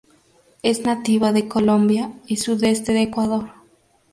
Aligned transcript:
Es 0.63 0.83
nativa 0.83 1.31
de 1.31 1.47
Colombia 1.47 2.11
y 2.25 2.37
sudeste 2.37 2.91
de 2.91 3.03
Ecuador. 3.03 3.51